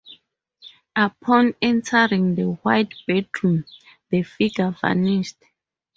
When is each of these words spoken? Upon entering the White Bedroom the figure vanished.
Upon 0.95 1.53
entering 1.61 2.33
the 2.33 2.53
White 2.63 2.91
Bedroom 3.05 3.65
the 4.09 4.23
figure 4.23 4.71
vanished. 4.81 5.37